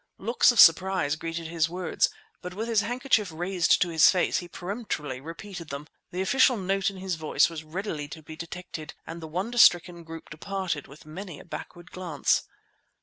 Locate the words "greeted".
1.15-1.45